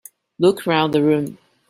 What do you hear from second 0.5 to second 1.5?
round the room.